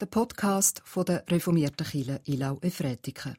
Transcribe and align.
der 0.00 0.06
Podcast 0.06 0.80
von 0.86 1.04
der 1.04 1.24
reformierten 1.28 1.86
Kirche 1.86 2.20
Ilau 2.24 2.58
Efretiken. 2.62 3.36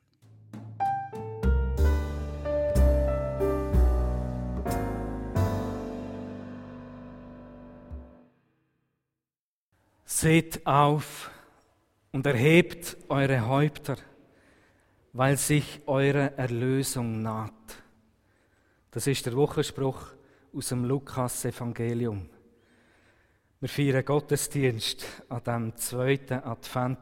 Seht 10.05 10.67
auf 10.67 11.31
und 12.11 12.27
erhebt 12.27 12.95
eure 13.09 13.47
Häupter, 13.47 13.97
weil 15.13 15.37
sich 15.37 15.81
eure 15.87 16.37
Erlösung 16.37 17.23
naht. 17.23 17.51
Das 18.91 19.07
ist 19.07 19.25
der 19.25 19.35
Wochenspruch 19.35 20.11
aus 20.53 20.69
dem 20.69 20.85
Lukas-Evangelium. 20.85 22.29
Wir 23.61 23.69
feiern 23.69 24.03
Gottesdienst 24.03 25.05
an 25.29 25.43
dem 25.43 25.75
zweiten 25.75 26.43
Advent 26.43 26.97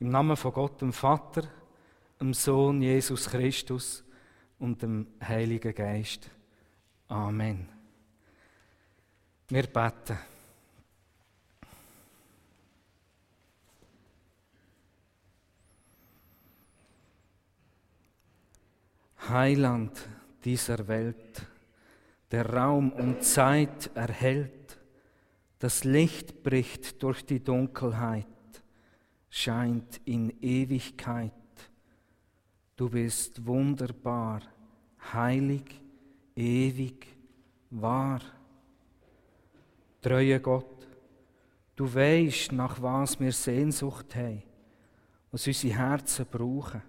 im 0.00 0.08
Namen 0.08 0.36
von 0.36 0.52
Gott, 0.52 0.80
dem 0.80 0.92
Vater, 0.92 1.44
dem 2.20 2.34
Sohn 2.34 2.82
Jesus 2.82 3.30
Christus 3.30 4.02
und 4.58 4.82
dem 4.82 5.06
Heiligen 5.22 5.72
Geist. 5.72 6.28
Amen. 7.06 7.68
Wir 9.46 9.68
beten. 9.68 10.18
Heiland 19.28 20.08
dieser 20.44 20.88
Welt, 20.88 21.46
der 22.32 22.52
Raum 22.52 22.90
und 22.90 23.22
Zeit 23.22 23.92
erhält, 23.94 24.63
das 25.64 25.82
Licht 25.82 26.42
bricht 26.42 27.02
durch 27.02 27.24
die 27.24 27.42
Dunkelheit, 27.42 28.26
scheint 29.30 29.98
in 30.04 30.30
Ewigkeit. 30.42 31.32
Du 32.76 32.90
bist 32.90 33.46
wunderbar, 33.46 34.42
heilig, 35.14 35.80
ewig, 36.36 37.06
wahr. 37.70 38.20
Treue 40.02 40.38
Gott, 40.38 40.86
du 41.74 41.94
weißt, 41.94 42.52
nach 42.52 42.82
was 42.82 43.18
wir 43.18 43.32
Sehnsucht 43.32 44.14
haben, 44.16 44.42
was 45.30 45.46
unsere 45.46 45.78
Herzen 45.78 46.26
brauchen. 46.30 46.82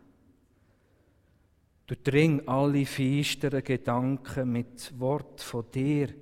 Du 1.88 1.96
dring 1.96 2.46
alle 2.46 2.86
feisteren 2.86 3.64
Gedanken 3.64 4.52
mit 4.52 5.00
Wort 5.00 5.40
von 5.40 5.64
dir, 5.72 6.14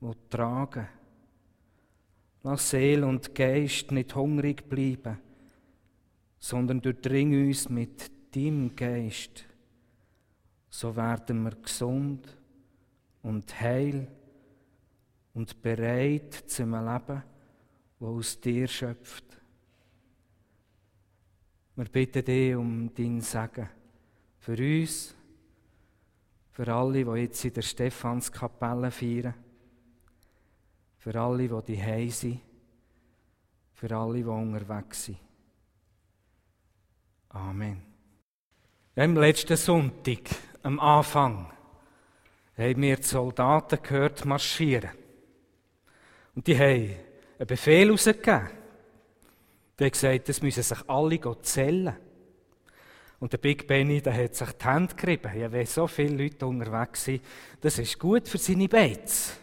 wo 0.00 0.14
tragen. 0.30 0.88
Lass 2.42 2.70
Seele 2.70 3.06
und 3.06 3.34
Geist 3.34 3.92
nicht 3.92 4.14
hungrig 4.14 4.68
bleiben, 4.68 5.18
sondern 6.38 6.80
durchdring 6.80 7.48
uns 7.48 7.68
mit 7.68 8.10
deinem 8.34 8.74
Geist. 8.74 9.44
So 10.70 10.94
werden 10.96 11.42
wir 11.42 11.50
gesund 11.50 12.26
und 13.22 13.60
heil 13.60 14.08
und 15.34 15.60
bereit 15.60 16.32
zum 16.46 16.72
Leben, 16.72 17.22
wo 17.98 18.16
aus 18.16 18.40
dir 18.40 18.66
schöpft. 18.66 19.24
Wir 21.76 21.84
bitten 21.84 22.24
dich 22.24 22.54
um 22.54 22.92
dein 22.94 23.20
Segen 23.20 23.68
für 24.38 24.56
uns, 24.56 25.14
für 26.52 26.74
alle, 26.74 27.04
die 27.04 27.20
jetzt 27.20 27.44
in 27.44 27.54
der 27.54 27.62
Stephanskapelle 27.62 28.90
feiern, 28.90 29.34
für 31.00 31.18
alle, 31.18 31.48
die 31.48 31.76
die 31.76 32.10
sind, 32.10 32.40
für 33.72 33.96
alle, 33.96 34.18
die 34.18 34.24
unterwegs 34.24 35.06
sind. 35.06 35.18
Amen. 37.30 37.82
Am 38.96 39.16
letzten 39.16 39.56
Sonntag, 39.56 40.20
am 40.62 40.78
Anfang, 40.78 41.50
haben 42.58 42.82
wir 42.82 42.96
die 42.96 43.02
Soldaten 43.02 43.78
gehört 43.82 44.26
marschieren. 44.26 44.90
Und 46.34 46.46
die 46.46 46.58
haben 46.58 46.96
einen 47.38 47.46
Befehl 47.46 47.86
herausgegeben. 47.86 48.50
Die 49.78 49.84
haben 49.84 49.92
gesagt, 49.92 50.28
es 50.28 50.42
müssen 50.42 50.62
sich 50.62 50.88
alle 50.88 51.40
zählen. 51.40 51.96
Und 53.20 53.32
der 53.32 53.38
Big 53.38 53.66
Benny, 53.66 54.02
der 54.02 54.22
hat 54.22 54.34
sich 54.34 54.52
die 54.52 54.64
Hände 54.66 54.94
gerieben. 54.94 55.38
Ja, 55.38 55.50
wenn 55.50 55.64
so 55.64 55.86
viele 55.86 56.24
Leute 56.24 56.46
unterwegs 56.46 57.04
sind, 57.04 57.22
das 57.62 57.78
ist 57.78 57.98
gut 57.98 58.28
für 58.28 58.38
seine 58.38 58.68
Beiz. 58.68 59.40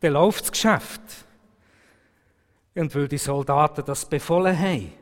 Dann 0.00 0.12
läuft 0.12 0.42
das 0.42 0.52
Geschäft. 0.52 1.00
Und 2.74 2.94
weil 2.94 3.08
die 3.08 3.18
Soldaten 3.18 3.84
das 3.84 4.08
befohlen 4.08 4.58
haben, 4.58 4.92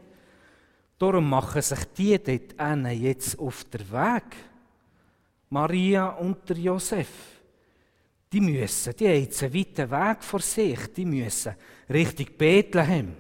darum 0.99 1.29
machen 1.29 1.61
sich 1.61 1.85
die 1.97 2.19
dort 2.19 2.93
jetzt 2.93 3.39
auf 3.39 3.65
der 3.65 3.91
Weg. 3.91 4.37
Maria 5.51 6.09
und 6.09 6.49
der 6.49 6.57
Josef. 6.57 7.09
Die 8.33 8.41
müssen, 8.41 8.95
die 8.97 9.07
haben 9.07 9.21
jetzt 9.21 9.43
einen 9.43 9.55
weiten 9.55 9.91
Weg 9.91 10.25
vor 10.25 10.41
sich, 10.41 10.93
die 10.93 11.05
müssen 11.05 11.55
Richtung 11.89 12.27
Bethlehem. 12.37 13.15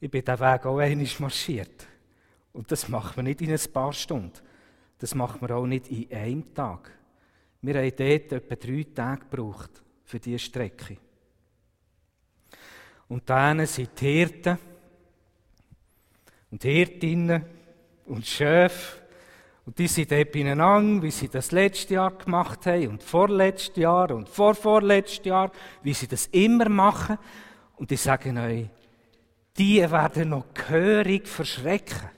Ich 0.00 0.10
bin 0.10 0.24
diesen 0.24 0.40
Weg 0.40 0.66
auch 0.66 0.78
einmal 0.78 1.08
marschiert. 1.18 1.86
Und 2.52 2.70
das 2.70 2.88
machen 2.88 3.16
wir 3.16 3.22
nicht 3.22 3.42
in 3.42 3.50
ein 3.50 3.72
paar 3.72 3.92
Stunden. 3.92 4.32
Das 4.98 5.14
machen 5.14 5.40
wir 5.42 5.56
auch 5.56 5.66
nicht 5.66 5.88
in 5.88 6.10
einem 6.10 6.54
Tag. 6.54 6.90
Wir 7.60 7.74
haben 7.74 7.92
dort 7.96 8.32
etwa 8.32 8.54
drei 8.54 8.86
Tage 8.94 9.20
gebraucht 9.28 9.82
für 10.06 10.18
diese 10.18 10.38
Strecke. 10.38 10.96
Und 13.08 13.28
dann 13.28 13.64
sind 13.66 13.90
die 14.00 14.06
Hirten 14.06 14.58
und 16.50 16.62
Hirtinnen 16.62 17.44
und 18.06 18.26
Schöfe 18.26 19.06
und 19.66 19.76
die 19.80 19.88
sind 19.88 20.12
dort 20.12 20.30
beieinander, 20.30 21.02
wie 21.02 21.10
sie 21.10 21.28
das 21.28 21.50
letzte 21.50 21.94
Jahr 21.94 22.12
gemacht 22.12 22.66
haben 22.66 22.86
und 22.86 23.02
vorletztes 23.02 23.76
Jahr 23.76 24.12
und 24.12 24.28
vorvorletztes 24.28 25.24
Jahr, 25.24 25.50
wie 25.82 25.92
sie 25.92 26.06
das 26.06 26.28
immer 26.28 26.68
machen. 26.68 27.18
Und 27.74 27.90
ich 27.90 28.00
sage 28.00 28.30
euch, 28.30 28.68
die 29.58 29.80
werden 29.90 30.28
noch 30.28 30.54
gehörig 30.54 31.26
verschrecken. 31.26 32.10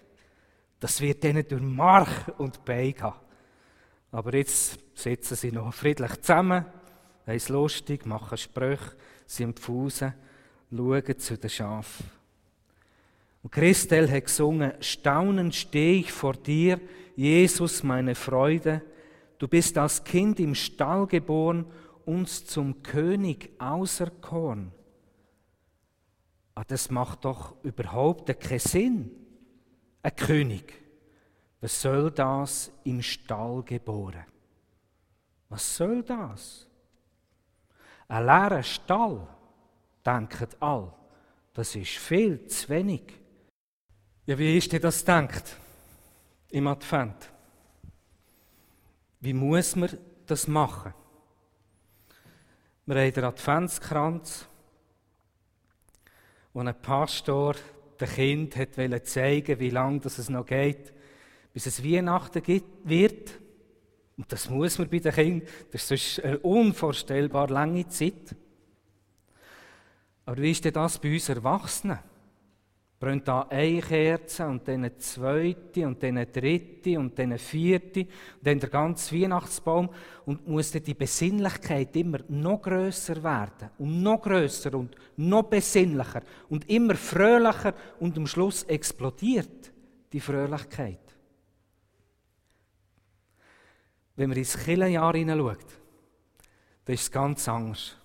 Das 0.79 1.01
wird 1.01 1.25
ihnen 1.25 1.49
durch 1.49 1.63
Mark 1.63 2.35
und 2.37 2.65
Bein 2.67 2.93
gehen. 2.93 3.13
Aber 4.13 4.35
jetzt 4.35 4.79
sitzen 4.95 5.35
sie 5.35 5.51
noch 5.51 5.73
friedlich 5.73 6.21
zusammen, 6.21 6.67
es 7.37 7.49
lustig, 7.49 8.07
machen 8.07 8.39
Sprüche, 8.39 8.97
sind 9.27 9.61
Fusen, 9.61 10.15
schauen 10.71 11.19
zu 11.19 11.37
den 11.37 11.51
Schafen. 11.51 12.07
Und 13.43 13.53
Christel 13.53 14.11
hat 14.11 14.25
gesungen, 14.25 14.73
staunend 14.81 15.55
stehe 15.55 16.01
ich 16.01 16.13
vor 16.13 16.35
dir, 16.35 16.81
Jesus, 17.17 17.83
meine 17.83 18.15
Freude. 18.15 18.83
Du 19.39 19.49
bist 19.49 19.79
als 19.79 20.05
Kind 20.05 20.41
im 20.41 20.55
Stall 20.55 21.07
geboren, 21.07 21.67
uns 22.05 22.47
zum 22.47 22.83
König 22.83 23.51
auserkoren. 23.59 24.73
Ah, 26.55 26.65
das 26.67 26.91
macht 26.91 27.25
doch 27.25 27.55
überhaupt 27.63 28.27
keinen 28.41 28.59
Sinn 28.59 29.11
ein 30.03 30.17
König. 30.17 30.75
Was 31.61 31.83
soll 31.83 32.11
das 32.11 32.73
im 32.85 33.03
Stall 33.03 33.63
geboren? 33.63 34.25
Was 35.49 35.77
soll 35.77 36.03
das? 36.03 36.68
Ein 38.09 38.25
leerer 38.25 38.63
Stall, 38.63 39.27
denken 40.05 40.49
all, 40.61 40.93
das 41.53 41.75
ist 41.77 41.99
viel 41.99 42.47
zu 42.47 42.69
wenig. 42.71 43.03
Ja, 44.25 44.39
wie 44.39 44.57
ist 44.57 44.73
dir 44.73 44.81
das 44.81 45.05
denkt 45.05 45.57
im 46.51 46.67
Advent? 46.67 47.31
Wie 49.21 49.35
muss 49.35 49.77
man 49.77 49.91
das 50.27 50.49
machen? 50.49 50.95
Wir 52.87 52.97
haben 52.97 53.13
den 53.13 53.25
Adventskranz, 53.25 54.47
wo 56.55 56.61
ein 56.61 56.81
Pastor 56.81 57.57
dem 58.01 58.09
Kind 58.09 58.57
hat 58.57 59.07
zeigen 59.07 59.59
wie 59.59 59.71
lange 59.71 60.01
es 60.05 60.29
noch 60.31 60.47
geht, 60.47 60.95
bis 61.53 61.67
es 61.67 61.85
Weihnachten 61.85 62.63
wird. 62.85 63.39
Und 64.19 64.31
das 64.31 64.51
muss 64.51 64.79
man 64.79 64.91
bei 64.91 64.99
den 64.99 65.13
Kindern. 65.13 65.49
Das 65.71 65.91
ist 65.91 66.23
eine 66.23 66.39
unvorstellbar 66.41 67.49
lange 67.49 67.89
Zeit. 67.89 68.35
Aber 70.27 70.37
wie 70.37 70.51
ist 70.51 70.65
denn 70.65 70.75
das 70.75 70.99
bei 70.99 71.15
uns 71.15 71.29
Erwachsenen? 71.29 71.99
brennt 73.01 73.29
da 73.29 73.43
eine 73.43 73.81
Kerze 73.81 74.47
und 74.47 74.67
dann 74.67 74.77
eine 74.77 74.97
zweite 74.99 75.87
und 75.87 76.03
dann 76.03 76.17
eine 76.17 76.27
dritte 76.27 76.99
und 76.99 77.17
dann 77.17 77.27
eine 77.27 77.39
vierte 77.39 78.01
und 78.01 78.09
dann 78.43 78.59
der 78.59 78.69
ganze 78.69 79.15
Weihnachtsbaum 79.15 79.89
und 80.27 80.49
muss 80.49 80.73
dann 80.73 80.83
die 80.83 80.95
Besinnlichkeit 80.95 81.95
immer 81.95 82.19
noch 82.29 82.61
größer 82.61 83.23
werden 83.23 83.71
und 83.79 84.03
noch 84.03 84.21
größer 84.21 84.75
und 84.75 84.97
noch 85.17 85.45
besinnlicher 85.45 86.23
und 86.49 86.69
immer 86.69 86.97
fröhlicher 86.97 87.75
und 88.01 88.17
am 88.17 88.27
Schluss 88.27 88.65
explodiert 88.65 89.73
die 90.13 90.21
Fröhlichkeit. 90.21 91.08
Wenn 94.19 94.31
man 94.31 94.39
ins 94.39 94.59
Killenjahr 94.59 95.15
hineinschaut, 95.15 95.65
dann 96.85 96.95
ist 96.95 97.03
es 97.03 97.13
ganz 97.13 97.47
anders. 97.47 97.97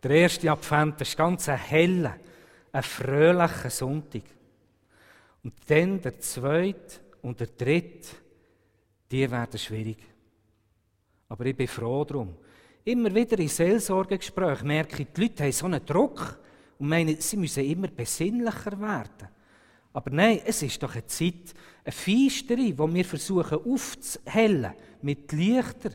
Der 0.00 0.12
erste 0.12 0.48
Advent 0.48 1.00
ist 1.00 1.16
ganz 1.16 1.48
ein 1.48 1.58
heller, 1.58 2.16
ein 2.70 2.82
fröhlicher 2.84 3.68
Sonntag. 3.68 4.22
Und 5.42 5.54
dann 5.66 6.00
der 6.00 6.20
zweite 6.20 7.00
und 7.20 7.40
der 7.40 7.48
dritte, 7.48 8.10
die 9.10 9.28
werden 9.28 9.58
schwierig. 9.58 9.98
Aber 11.30 11.46
ich 11.46 11.56
bin 11.56 11.66
froh 11.66 12.04
darum. 12.04 12.36
Immer 12.84 13.12
wieder 13.12 13.40
in 13.40 13.48
Seelsorgegesprächen 13.48 14.68
merke 14.68 15.02
ich, 15.02 15.08
die 15.12 15.22
Leute 15.22 15.42
haben 15.42 15.52
so 15.52 15.66
einen 15.66 15.84
Druck 15.84 16.38
und 16.78 16.88
meinen, 16.88 17.20
sie 17.20 17.36
müssen 17.38 17.64
immer 17.64 17.88
besinnlicher 17.88 18.80
werden. 18.80 19.30
Aber 19.92 20.10
nein, 20.10 20.42
es 20.44 20.62
ist 20.62 20.80
doch 20.80 20.92
eine 20.92 21.06
Zeit, 21.06 21.54
eine 21.86 21.92
Feisterei, 21.92 22.72
die 22.72 22.78
wir 22.78 23.04
versuchen 23.04 23.58
aufzuhellen 23.64 24.74
mit 25.02 25.30
Lichter. 25.32 25.90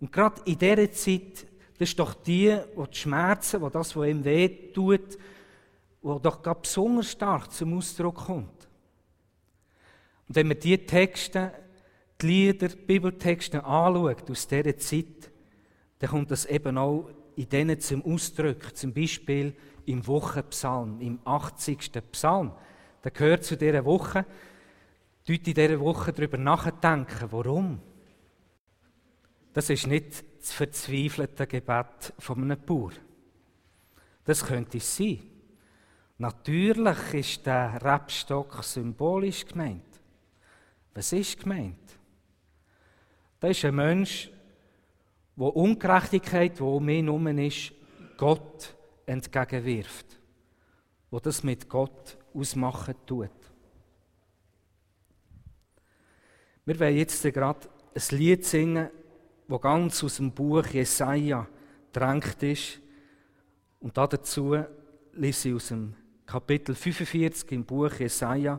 Und 0.00 0.10
gerade 0.10 0.40
in 0.46 0.58
dieser 0.58 0.90
Zeit, 0.92 1.46
das 1.78 1.90
ist 1.90 1.98
doch 1.98 2.14
die, 2.14 2.56
die, 2.76 2.90
die 2.90 2.96
Schmerzen, 2.96 3.60
die 3.62 3.70
das, 3.70 3.94
was 3.94 4.08
ihm 4.08 4.24
weh 4.24 4.48
tut, 4.72 5.18
wo 6.00 6.18
doch 6.18 6.42
gerade 6.42 6.60
besonders 6.60 7.12
stark 7.12 7.52
zum 7.52 7.76
Ausdruck 7.76 8.14
kommt. 8.14 8.68
Und 10.28 10.34
wenn 10.36 10.48
man 10.48 10.58
diese 10.58 10.86
Texte, 10.86 11.52
die 12.20 12.26
Lieder, 12.26 12.68
die 12.68 12.76
Bibeltexte 12.76 13.62
anschaut 13.62 14.30
aus 14.30 14.48
dieser 14.48 14.76
Zeit, 14.78 15.30
dann 15.98 16.10
kommt 16.10 16.30
das 16.30 16.46
eben 16.46 16.78
auch 16.78 17.10
in 17.36 17.48
denen 17.50 17.78
zum 17.78 18.02
Ausdruck, 18.04 18.74
zum 18.74 18.94
Beispiel 18.94 19.54
im 19.84 20.06
Wochenpsalm, 20.06 21.00
im 21.00 21.18
80. 21.24 21.92
Psalm. 22.12 22.52
Der 23.04 23.10
gehört 23.10 23.44
zu 23.44 23.56
dieser 23.56 23.84
Woche. 23.84 24.24
Dort 25.26 25.48
in 25.48 25.54
dieser 25.54 25.80
Woche 25.80 26.12
darüber 26.12 26.38
nachdenken, 26.38 27.32
warum. 27.32 27.80
Das 29.52 29.70
ist 29.70 29.86
nicht 29.88 30.24
das 30.38 30.52
verzweifelte 30.52 31.46
Gebet 31.48 32.12
von 32.18 32.42
einem 32.42 32.60
Bauer. 32.60 32.92
Das 34.24 34.44
könnte 34.44 34.78
es 34.78 34.96
sein. 34.96 35.20
Natürlich 36.18 37.14
ist 37.14 37.46
der 37.46 37.82
Rebstock 37.82 38.62
symbolisch 38.62 39.44
gemeint. 39.44 39.82
Was 40.94 41.12
ist 41.12 41.40
gemeint? 41.40 41.98
Da 43.40 43.48
ist 43.48 43.64
ein 43.64 43.74
Mensch, 43.74 44.30
der 45.36 45.56
Ungerechtigkeit, 45.56 46.58
die 46.58 46.62
um 46.62 46.88
ihn 46.88 47.06
herum 47.06 47.26
ist, 47.38 47.72
Gott 48.16 48.74
entgegenwirft. 49.04 50.06
Wo 51.10 51.18
das 51.18 51.42
mit 51.42 51.68
Gott 51.68 52.16
ausmachen 52.32 52.94
tut. 53.04 53.30
Wir 56.68 56.80
wollen 56.80 56.96
jetzt 56.96 57.22
gerade 57.22 57.68
ein 57.94 58.18
Lied 58.18 58.44
singen, 58.44 58.90
das 59.46 59.60
ganz 59.60 60.02
aus 60.02 60.16
dem 60.16 60.32
Buch 60.32 60.66
Jesaja 60.66 61.46
drängt 61.92 62.42
ist. 62.42 62.80
Und 63.78 63.96
dazu 63.96 64.56
lese 65.12 65.48
ich 65.48 65.54
aus 65.54 65.68
dem 65.68 65.94
Kapitel 66.26 66.74
45 66.74 67.52
im 67.52 67.64
Buch 67.64 67.92
Jesaja, 68.00 68.58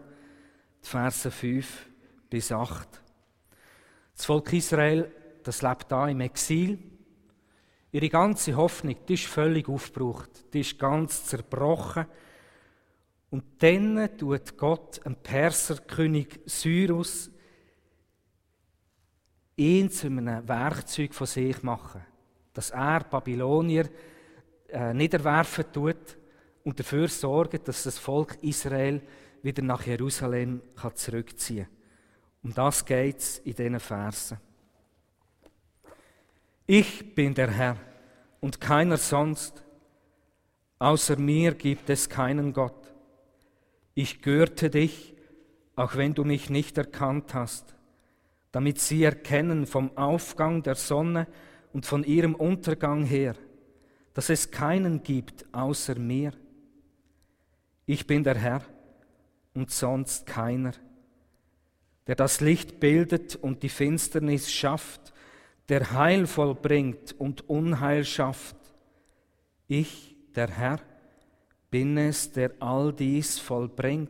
die 0.82 0.88
Verse 0.88 1.30
5 1.30 1.90
bis 2.30 2.50
8. 2.50 2.88
Das 4.16 4.26
Volk 4.26 4.54
Israel, 4.54 5.12
das 5.44 5.62
lebt 5.62 5.92
da 5.92 6.08
im 6.08 6.22
Exil. 6.22 6.80
Ihre 7.92 8.08
ganze 8.08 8.56
Hoffnung, 8.56 8.96
die 9.06 9.16
ist 9.16 9.26
völlig 9.26 9.68
aufgebraucht, 9.68 10.54
die 10.54 10.62
ist 10.62 10.80
ganz 10.80 11.26
zerbrochen. 11.26 12.06
Und 13.32 13.44
dann 13.62 14.18
tut 14.18 14.56
Gott 14.56 15.06
dem 15.06 15.18
Perserkönig 15.18 16.40
Cyrus 16.46 17.32
ihn 19.58 19.90
zu 19.90 20.08
einem 20.08 20.48
Werkzeug 20.48 21.14
von 21.14 21.28
sich 21.28 21.62
machen, 21.64 22.02
dass 22.54 22.70
er 22.70 23.02
Babylonier 23.02 23.90
äh, 24.70 24.94
niederwerfen 24.94 25.66
tut 25.74 26.18
und 26.64 26.80
dafür 26.80 27.08
sorgen, 27.08 27.60
dass 27.64 27.84
das 27.84 27.98
Volk 27.98 28.38
Israel 28.42 29.02
wieder 29.42 29.64
nach 29.64 29.86
Jerusalem 29.86 30.62
kann 30.76 30.96
zurückziehen 30.96 31.66
kann. 31.66 31.78
Um 32.44 32.54
das 32.54 32.86
geht 32.86 33.18
es 33.18 33.40
in 33.40 33.56
diesen 33.56 33.80
Versen. 33.80 34.38
Ich 36.66 37.16
bin 37.16 37.34
der 37.34 37.50
Herr 37.50 37.78
und 38.40 38.62
keiner 38.62 38.98
sonst. 38.98 39.64
Außer 40.80 41.18
mir 41.18 41.54
gibt 41.56 41.90
es 41.90 42.10
keinen 42.10 42.54
Gott. 42.54 42.94
Ich 43.96 44.22
gürte 44.22 44.70
dich, 44.70 45.16
auch 45.76 45.96
wenn 45.96 46.14
du 46.14 46.24
mich 46.24 46.50
nicht 46.50 46.78
erkannt 46.78 47.34
hast, 47.34 47.77
damit 48.52 48.80
sie 48.80 49.04
erkennen 49.04 49.66
vom 49.66 49.96
Aufgang 49.98 50.64
der 50.64 50.76
Sonne 50.76 51.28
und 51.74 51.86
von 51.86 52.04
ihrem 52.04 52.36
Untergang 52.36 53.04
her, 53.04 53.36
dass 54.14 54.30
es 54.30 54.52
keinen 54.52 55.04
gibt 55.04 55.46
außer 55.54 55.96
mir. 55.96 56.32
Ich 57.86 58.08
bin 58.08 58.24
der 58.24 58.36
Herr 58.36 58.62
und 59.54 59.72
sonst 59.72 60.26
keiner, 60.26 60.74
der 62.08 62.16
das 62.16 62.42
Licht 62.42 62.80
bildet 62.80 63.36
und 63.36 63.64
die 63.64 63.70
Finsternis 63.70 64.52
schafft, 64.52 65.14
der 65.70 65.92
Heil 65.92 66.28
vollbringt 66.28 67.14
und 67.20 67.50
Unheil 67.50 68.06
schafft. 68.06 68.56
Ich, 69.68 70.16
der 70.36 70.50
Herr, 70.50 70.80
bin 71.70 71.98
es, 71.98 72.32
der 72.32 72.52
all 72.60 72.94
dies 72.94 73.40
vollbringt. 73.40 74.10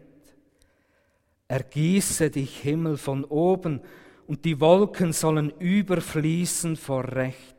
Ergieße 1.48 2.30
dich, 2.30 2.60
Himmel, 2.60 2.98
von 2.98 3.24
oben, 3.24 3.82
und 4.28 4.44
die 4.44 4.60
Wolken 4.60 5.14
sollen 5.14 5.52
überfließen 5.58 6.76
vor 6.76 7.06
Recht. 7.06 7.56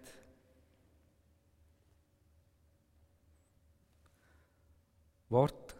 Wort 5.31 5.77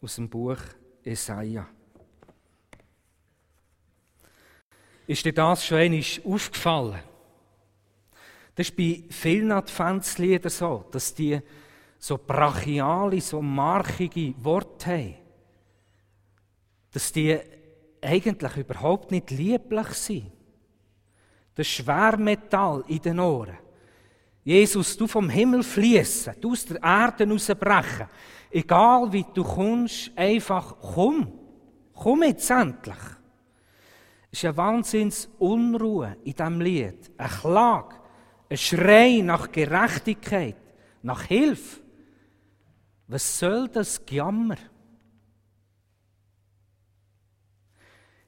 aus 0.00 0.16
dem 0.16 0.28
Buch 0.28 0.58
Jesaja. 1.04 1.68
Ist 5.06 5.24
dir 5.24 5.32
das 5.32 5.66
schon 5.66 5.78
einmal 5.78 6.02
aufgefallen? 6.24 7.00
Das 8.54 8.68
ist 8.68 8.76
bei 8.76 9.04
vielen 9.10 9.52
Adventsliedern 9.52 10.50
so, 10.50 10.86
dass 10.90 11.14
die 11.14 11.40
so 11.98 12.18
brachiale, 12.18 13.20
so 13.20 13.42
markige 13.42 14.34
Worte 14.42 14.90
haben, 14.90 15.14
dass 16.92 17.12
die 17.12 17.38
eigentlich 18.02 18.56
überhaupt 18.56 19.10
nicht 19.10 19.30
lieblich 19.30 19.88
sind. 19.88 20.32
Das 21.54 21.66
Schwermetall 21.66 22.84
in 22.88 23.00
den 23.00 23.20
Ohren. 23.20 23.58
Jesus, 24.42 24.96
du 24.96 25.06
vom 25.06 25.28
Himmel 25.28 25.62
fließen, 25.62 26.34
du 26.40 26.52
aus 26.52 26.64
der 26.64 26.82
Erde 26.82 27.28
rausbrechen. 27.28 28.08
Egal 28.50 29.12
wie 29.12 29.26
du 29.34 29.44
kommst, 29.44 30.10
einfach 30.16 30.76
komm. 30.80 31.32
Komm 31.92 32.22
jetzt 32.22 32.50
endlich. 32.50 32.96
Es 34.32 34.38
ist 34.38 34.44
eine 34.44 34.56
Wahnsinnsunruhe 34.56 36.16
in 36.24 36.32
diesem 36.32 36.60
Lied. 36.60 37.10
Ein 37.18 37.28
Klag, 37.28 38.00
ein 38.48 38.56
Schrei 38.56 39.20
nach 39.22 39.52
Gerechtigkeit, 39.52 40.56
nach 41.02 41.24
Hilfe. 41.24 41.80
Was 43.06 43.38
soll 43.38 43.68
das 43.68 44.04
Gejammer? 44.06 44.56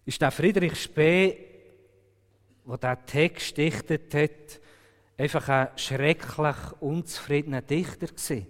Ist 0.05 0.21
der 0.21 0.31
Friedrich 0.31 0.81
Spee, 0.81 1.39
der 2.65 2.77
diesen 2.77 3.07
Text 3.07 3.57
dichtet 3.57 4.15
hat, 4.15 4.61
einfach 5.17 5.49
ein 5.49 5.69
schrecklich 5.77 6.57
unzufriedener 6.81 7.63
Dichter 7.63 8.09
gewesen? 8.09 8.47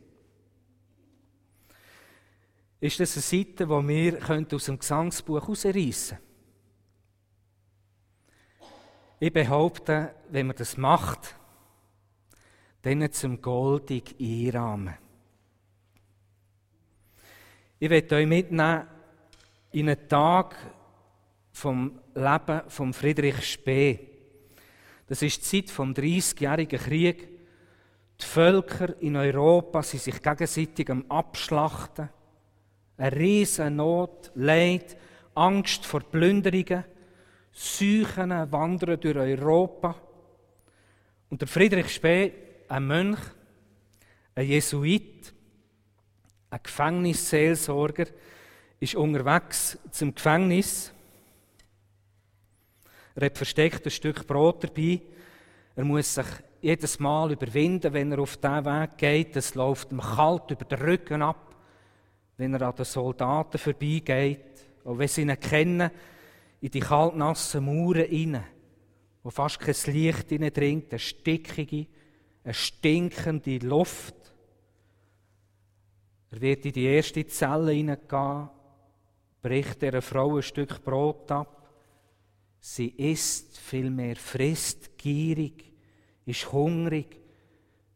Ist 2.80 2.99
das 2.99 3.14
eine 3.14 3.23
Seite, 3.23 3.66
die 3.66 3.88
wir 3.88 4.54
aus 4.54 4.64
dem 4.64 4.78
Gesangsbuch 4.78 5.40
herausreißen 5.42 6.16
können? 6.16 6.32
Ich 9.21 9.32
behaupte, 9.32 10.14
wenn 10.30 10.49
man 10.49 10.56
das 10.56 10.76
macht, 10.76 11.37
dann 12.82 13.12
zum 13.12 13.40
goldig 13.40 14.16
einrahmen. 14.18 14.94
Ich 17.78 17.88
werde 17.88 18.16
euch 18.16 18.26
mitnehmen 18.26 18.88
in 19.71 19.88
einen 19.88 20.09
Tag 20.09 20.56
vom 21.52 22.00
Leben 22.14 22.62
von 22.68 22.92
Friedrich 22.92 23.44
Spee. 23.44 24.00
Das 25.06 25.23
ist 25.23 25.38
die 25.38 25.64
Zeit 25.64 25.71
vom 25.71 25.92
30-jährigen 25.92 26.80
Krieg. 26.80 27.28
Die 28.21 28.25
Völker 28.25 29.00
in 29.00 29.16
Europa 29.16 29.82
sind 29.82 30.02
sich 30.02 30.23
gegenseitig 30.23 30.90
am 30.90 31.04
Abschlachten. 31.09 32.09
Eine 32.97 33.16
riesen 33.16 33.76
Not, 33.76 34.30
Leid, 34.35 34.97
Angst 35.35 35.85
vor 35.85 36.00
Plünderungen. 36.00 36.85
Seuchen 37.52 38.30
wandern 38.50 39.00
durch 39.00 39.16
Europa. 39.16 39.97
Und 41.28 41.40
der 41.40 41.49
Friedrich 41.49 41.92
Spee, 41.92 42.32
ein 42.68 42.87
Mönch, 42.87 43.21
ein 44.35 44.47
Jesuit, 44.47 45.32
ein 46.50 46.61
Gefängnisseelsorger 46.62 48.06
ist 48.80 48.94
unterwegs 48.94 49.78
zum 49.90 50.14
Gefängnis. 50.14 50.92
Er 53.14 53.26
hat 53.26 53.37
versteckt 53.37 53.85
ein 53.85 53.90
Stück 53.90 54.26
Brot 54.26 54.64
dabei. 54.64 55.00
Er 55.76 55.85
muss 55.85 56.14
sich 56.14 56.26
jedes 56.61 56.99
Mal 56.99 57.33
überwinden, 57.33 57.92
wenn 57.92 58.12
er 58.12 58.21
auf 58.21 58.37
diesen 58.37 58.64
Weg 58.64 58.99
geht. 58.99 59.37
Es 59.37 59.54
läuft 59.54 59.92
ihm 59.92 60.00
kalt 60.00 60.50
über 60.50 60.64
den 60.64 60.78
Rücken 60.78 61.23
ab. 61.23 61.52
wenn 62.37 62.54
er 62.54 62.62
an 62.62 62.75
den 62.75 62.85
Soldaten 62.85 63.59
vorbeigeht, 63.59 64.66
auch 64.85 64.99
wenn 64.99 65.07
sie 65.07 65.23
ihn 65.23 65.38
kennen, 65.38 65.90
in 66.61 66.71
die 66.71 66.81
kaltnassen 66.81 67.64
Mauern 67.64 68.07
hinein, 68.07 68.45
wo 69.23 69.31
fast 69.31 69.61
kein 69.61 69.95
Licht 69.95 70.28
hineindringt, 70.28 70.90
eine 70.90 70.99
stickige, 70.99 71.87
eine 72.42 72.54
stinkende 72.54 73.59
Luft. 73.59 74.14
Er 76.31 76.40
wird 76.40 76.64
in 76.66 76.73
die 76.73 76.85
erste 76.85 77.26
Zelle 77.26 77.73
hineingehen, 77.73 78.49
bricht 79.42 79.83
der 79.83 80.02
Frau 80.02 80.37
ein 80.37 80.42
Stück 80.42 80.83
Brot 80.83 81.31
ab. 81.31 81.62
Sie 82.64 82.90
isst, 82.90 83.59
vielmehr 83.59 84.14
frisst, 84.14 84.97
gierig, 84.97 85.73
ist 86.25 86.52
hungrig. 86.52 87.21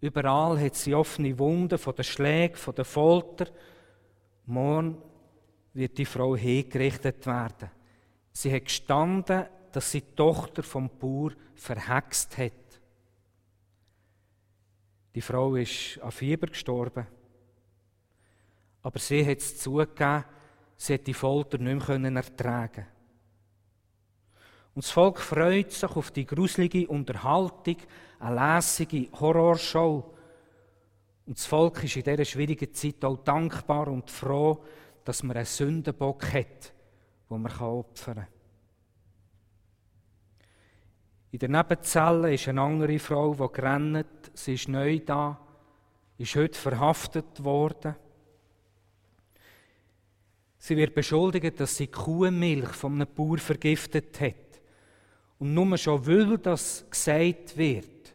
Überall 0.00 0.61
hat 0.61 0.75
sie 0.75 0.92
offene 0.92 1.38
Wunden 1.38 1.78
von 1.78 1.94
den 1.94 2.04
Schlägen, 2.04 2.56
von 2.56 2.75
der 2.75 2.85
Folter. 2.85 3.46
Morgen 4.44 5.00
wird 5.73 5.96
die 5.96 6.04
Frau 6.04 6.37
hingerichtet 6.37 7.25
werden. 7.26 7.70
Sie 8.32 8.52
hat 8.52 8.64
gestanden, 8.64 9.46
dass 9.70 9.92
sie 9.92 10.00
die 10.00 10.16
Tochter 10.16 10.64
vom 10.64 10.90
Bauer 10.99 11.30
verhext 11.54 12.37
hat. 12.37 12.52
Die 15.14 15.20
Frau 15.20 15.54
ist 15.54 16.00
an 16.02 16.11
Fieber 16.11 16.49
gestorben. 16.49 17.06
Aber 18.82 18.99
sie 18.99 19.25
hat 19.25 19.38
es 19.38 19.58
zugegeben, 19.58 20.25
sie 20.76 20.94
hat 20.94 21.06
die 21.06 21.14
Folter 21.14 21.58
nicht 21.58 21.88
mehr 21.88 22.16
ertragen 22.16 22.87
Und 24.76 24.85
das 24.85 24.90
Volk 24.90 25.21
freut 25.21 25.73
sich 25.73 25.97
auf 25.97 26.11
die 26.11 26.26
gruselige 26.26 26.87
Unterhaltung, 26.88 27.76
eine 28.18 28.56
lässige 28.56 29.11
Horrorshow. 29.18 30.04
Und 31.25 31.38
das 31.38 31.47
Volk 31.47 31.83
ist 31.83 31.97
in 31.97 32.02
dieser 32.02 32.26
schwierigen 32.26 32.75
Zeit 32.75 33.02
auch 33.02 33.16
dankbar 33.25 33.88
und 33.88 34.11
froh, 34.11 34.62
dass 35.02 35.23
man 35.23 35.35
einen 35.35 35.47
Sündenbock 35.47 36.30
hat, 36.30 36.75
den 37.30 37.40
man 37.40 37.59
opfern 37.59 38.16
kann. 38.16 38.26
In 41.30 41.38
der 41.38 41.49
Nebenzelle 41.49 42.35
ist 42.35 42.47
eine 42.47 42.61
andere 42.61 42.99
Frau, 42.99 43.35
die 43.35 43.52
gerannt. 43.54 44.30
Sie 44.35 44.52
ist 44.52 44.68
neu 44.68 45.00
da, 45.00 45.40
ist 46.18 46.37
heute 46.37 46.59
verhaftet 46.59 47.42
worden. 47.42 47.97
Sie 50.59 50.76
wird 50.76 50.95
beschuldigt, 50.95 51.61
dass 51.61 51.78
sie 51.78 51.87
Kuhmilch 51.87 52.68
von 52.68 52.92
einem 52.92 53.09
Bauer 53.14 53.38
vergiftet 53.38 54.21
hat. 54.21 54.46
Und 55.38 55.52
nur 55.55 55.76
schon, 55.76 56.07
weil 56.07 56.38
das 56.38 56.85
gesagt 56.90 57.57
wird, 57.57 58.14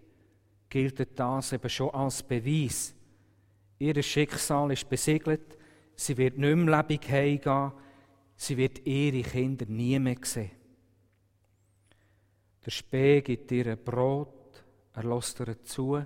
gilt 0.70 1.20
das 1.20 1.54
eben 1.54 1.70
schon 1.70 1.90
als 1.92 2.24
Beweis. 2.24 2.96
Ihr 3.78 4.02
Schicksal 4.02 4.72
ist 4.72 4.90
besiegelt, 4.90 5.58
sie 5.96 6.18
wird 6.18 6.38
nicht 6.38 6.56
mehr 6.56 6.78
lebendig 6.78 7.10
heimgehen, 7.10 7.72
sie 8.36 8.58
wird 8.58 8.86
ihre 8.86 9.22
Kinder 9.22 9.66
nie 9.68 10.00
mehr 10.00 10.18
sehen. 10.24 10.52
Der 12.66 12.72
Spee 12.72 13.22
gibt 13.22 13.52
ihr 13.52 13.68
ein 13.68 13.84
Brot, 13.84 14.64
er 14.94 15.04
lässt 15.04 15.40
ihr 15.40 15.64
zu, 15.64 16.06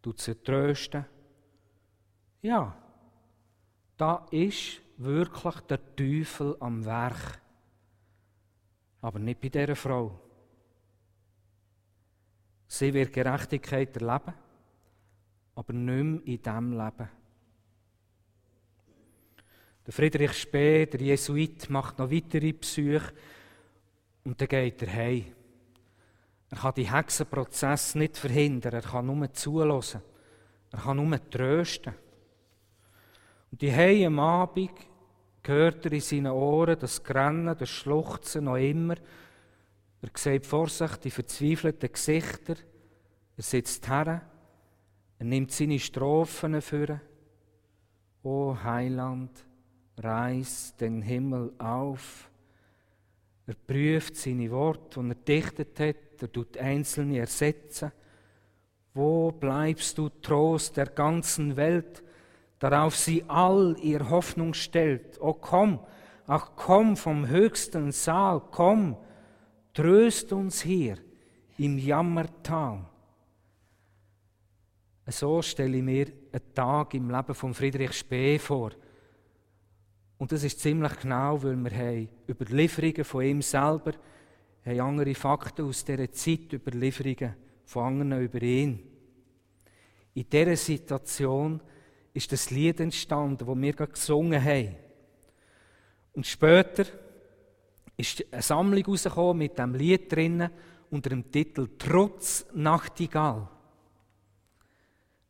tut 0.00 0.20
sie 0.20 0.34
trösten. 0.34 1.04
Ja, 2.42 2.76
da 3.96 4.26
ist 4.30 4.80
wirklich 4.96 5.60
der 5.68 5.96
Teufel 5.96 6.56
am 6.60 6.84
Werk. 6.84 7.41
Aber 9.02 9.18
nicht 9.18 9.40
bei 9.40 9.48
dieser 9.48 9.76
Frau. 9.76 10.18
Sie 12.66 12.94
wird 12.94 13.12
Gerechtigkeit 13.12 13.94
erleben, 13.96 14.32
aber 15.54 15.72
nicht 15.74 16.02
mehr 16.02 16.26
in 16.26 16.42
diesem 16.42 16.72
Leben. 16.72 17.08
Der 19.84 19.92
Friedrich 19.92 20.32
Spee, 20.32 20.86
der 20.86 21.00
Jesuit, 21.00 21.68
macht 21.68 21.98
noch 21.98 22.10
weitere 22.10 22.52
Besuche 22.52 23.12
und 24.24 24.40
dann 24.40 24.48
geht 24.48 24.80
er 24.82 24.92
heim. 24.94 25.26
Er 26.50 26.58
kann 26.58 26.74
die 26.74 26.90
Hexenprozess 26.90 27.96
nicht 27.96 28.16
verhindern, 28.16 28.74
er 28.74 28.82
kann 28.82 29.06
nur 29.06 29.32
zulassen. 29.32 30.02
Er 30.70 30.78
kann 30.78 30.96
nur 30.96 31.30
trösten. 31.30 31.94
Und 33.50 33.60
die 33.60 33.72
Hei 33.72 34.06
am 34.06 34.18
Abend 34.18 34.70
hört 35.48 35.86
er 35.86 35.92
in 35.92 36.00
seinen 36.00 36.32
Ohren 36.32 36.78
das 36.78 37.02
Grennen, 37.02 37.56
das 37.58 37.68
Schluchzen 37.68 38.44
noch 38.44 38.56
immer. 38.56 38.94
Er 40.02 40.10
sieht 40.14 40.46
vor 40.46 40.68
sich 40.68 40.96
die 40.96 41.10
verzweifelten 41.10 41.92
Gesichter. 41.92 42.56
Er 43.36 43.42
sitzt 43.42 43.88
her. 43.88 44.22
Er 45.18 45.24
nimmt 45.24 45.52
seine 45.52 45.78
Strophen 45.78 46.60
für. 46.60 47.00
O 48.22 48.56
Heiland, 48.62 49.44
reiß 49.98 50.76
den 50.76 51.02
Himmel 51.02 51.52
auf. 51.58 52.30
Er 53.46 53.54
prüft 53.54 54.16
seine 54.16 54.50
Worte, 54.50 55.00
die 55.00 55.08
er 55.08 55.14
dichtet 55.14 55.80
hat. 55.80 56.22
Er 56.22 56.32
tut 56.32 56.56
einzelne 56.56 57.18
ersetzen. 57.18 57.92
Wo 58.94 59.32
bleibst 59.32 59.98
du, 59.98 60.08
Trost 60.08 60.76
der 60.76 60.86
ganzen 60.86 61.56
Welt? 61.56 62.02
Darauf 62.62 62.94
sie 62.94 63.24
all 63.26 63.76
ihr 63.82 64.08
Hoffnung 64.08 64.54
stellt. 64.54 65.20
O 65.20 65.32
komm, 65.32 65.80
ach 66.28 66.52
komm 66.54 66.96
vom 66.96 67.26
höchsten 67.26 67.90
Saal, 67.90 68.40
komm, 68.52 68.96
tröst 69.74 70.32
uns 70.32 70.62
hier 70.62 70.98
im 71.58 71.76
Jammertal. 71.76 72.84
So 75.08 75.42
stelle 75.42 75.76
ich 75.76 75.82
mir 75.82 76.06
einen 76.06 76.54
Tag 76.54 76.94
im 76.94 77.10
Leben 77.10 77.34
von 77.34 77.52
Friedrich 77.52 77.94
Spee 77.94 78.38
vor. 78.38 78.70
Und 80.16 80.30
das 80.30 80.44
ist 80.44 80.60
ziemlich 80.60 81.00
genau, 81.00 81.42
weil 81.42 81.56
wir 81.56 81.70
haben 81.72 82.08
Überlieferungen 82.28 83.04
von 83.04 83.24
ihm 83.24 83.42
selber, 83.42 83.94
haben 84.64 84.80
andere 84.80 85.16
Fakten 85.16 85.66
aus 85.66 85.84
dieser 85.84 86.12
Zeit, 86.12 86.52
Überlieferungen 86.52 87.34
von 87.64 87.86
anderen 87.86 88.22
über 88.22 88.40
ihn. 88.40 88.78
In 90.14 90.30
dieser 90.30 90.54
Situation 90.54 91.60
ist 92.14 92.32
das 92.32 92.50
Lied 92.50 92.80
entstanden, 92.80 93.46
das 93.46 93.56
wir 93.56 93.72
gerade 93.72 93.92
gesungen 93.92 94.42
haben. 94.42 94.76
Und 96.12 96.26
später 96.26 96.84
ist 97.96 98.24
eine 98.32 98.42
Sammlung 98.42 98.84
herausgekommen 98.84 99.38
mit 99.38 99.58
dem 99.58 99.74
Lied 99.74 100.12
drinnen 100.12 100.50
unter 100.90 101.10
dem 101.10 101.30
Titel 101.30 101.68
Trotz 101.78 102.46
Nachtigall. 102.52 103.48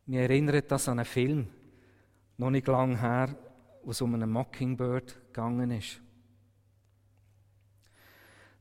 Mir 0.05 0.21
erinnert 0.21 0.69
das 0.71 0.89
an 0.89 0.99
einen 0.99 1.05
Film, 1.05 1.47
noch 2.37 2.49
nicht 2.49 2.67
lang 2.67 2.99
her, 2.99 3.37
wo 3.83 3.91
es 3.91 4.01
um 4.01 4.13
einen 4.13 4.29
Mockingbird 4.29 5.27
gegangen 5.27 5.71
ist. 5.71 6.01